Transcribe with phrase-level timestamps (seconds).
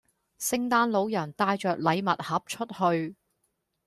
[0.39, 3.15] 聖誕老人帶着禮物盒出去